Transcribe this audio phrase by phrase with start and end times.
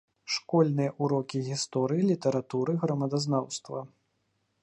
[0.35, 3.79] Школьныя ўрокі гісторыі, літаратуры, грамадазнаўства.